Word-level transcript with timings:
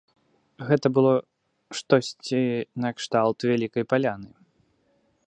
Гэта 0.69 0.87
было 0.97 1.11
штосьці 1.79 2.41
накшталт 2.87 3.39
вялікай 3.51 3.83
паляны. 3.95 4.31